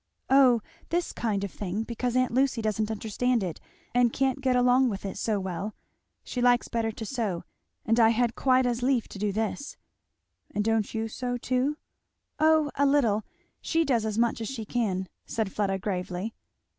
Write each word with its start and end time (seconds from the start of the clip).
"O, 0.31 0.63
this 0.89 1.13
kind 1.13 1.43
of 1.43 1.51
thing, 1.51 1.83
because 1.83 2.15
aunt 2.15 2.33
Lucy 2.33 2.59
doesn't 2.59 2.89
understand 2.89 3.43
it 3.43 3.59
and 3.93 4.11
can't 4.11 4.41
get 4.41 4.55
along 4.55 4.89
with 4.89 5.05
it 5.05 5.15
so 5.15 5.39
well. 5.39 5.75
She 6.23 6.41
likes 6.41 6.67
better 6.67 6.91
to 6.91 7.05
sew, 7.05 7.43
and 7.85 7.99
I 7.99 8.09
had 8.09 8.33
quite 8.35 8.65
as 8.65 8.81
lief 8.81 9.07
do 9.07 9.31
this." 9.31 9.77
"And 10.55 10.65
don't 10.65 10.95
you 10.95 11.07
sew 11.07 11.37
too?" 11.37 11.77
"O 12.39 12.71
a 12.73 12.85
little. 12.87 13.23
She 13.61 13.85
does 13.85 14.03
as 14.03 14.17
much 14.17 14.41
as 14.41 14.49
she 14.49 14.65
can," 14.65 15.07
said 15.27 15.51
Fleda 15.51 15.77
gravely. 15.77 16.33